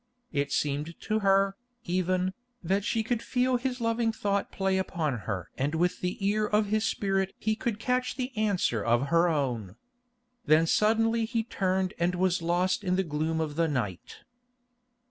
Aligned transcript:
It 0.31 0.51
seemed 0.51 0.99
to 1.01 1.19
her, 1.19 1.55
even, 1.83 2.33
that 2.63 2.83
she 2.83 3.03
could 3.03 3.21
feel 3.21 3.57
his 3.57 3.79
loving 3.79 4.11
thought 4.11 4.51
play 4.51 4.79
upon 4.79 5.19
her 5.29 5.51
and 5.59 5.73
that 5.73 5.77
with 5.77 5.99
the 6.01 6.17
ear 6.27 6.47
of 6.47 6.65
his 6.65 6.83
spirit 6.83 7.35
he 7.37 7.55
could 7.55 7.77
catch 7.77 8.15
the 8.15 8.35
answer 8.35 8.83
of 8.83 9.09
her 9.09 9.27
own. 9.27 9.75
Then 10.43 10.65
suddenly 10.65 11.25
he 11.25 11.43
turned 11.43 11.93
and 11.99 12.15
was 12.15 12.41
lost 12.41 12.83
in 12.83 12.95
the 12.95 13.03
gloom 13.03 13.39
of 13.39 13.57
the 13.57 13.67
night. 13.67 14.21